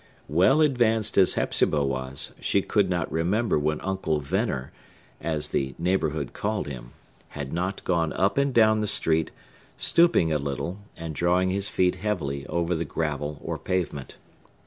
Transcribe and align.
Well 0.27 0.61
advanced 0.61 1.15
as 1.19 1.35
Hepzibah 1.35 1.83
was, 1.85 2.33
she 2.39 2.63
could 2.63 2.89
not 2.89 3.11
remember 3.11 3.59
when 3.59 3.79
Uncle 3.81 4.19
Venner, 4.19 4.71
as 5.21 5.49
the 5.49 5.75
neighborhood 5.77 6.33
called 6.33 6.65
him, 6.67 6.93
had 7.37 7.53
not 7.53 7.83
gone 7.83 8.11
up 8.13 8.35
and 8.35 8.51
down 8.51 8.81
the 8.81 8.87
street, 8.87 9.29
stooping 9.77 10.33
a 10.33 10.39
little 10.39 10.79
and 10.97 11.13
drawing 11.13 11.51
his 11.51 11.69
feet 11.69 11.97
heavily 11.97 12.47
over 12.47 12.73
the 12.73 12.83
gravel 12.83 13.37
or 13.43 13.59
pavement. 13.59 14.17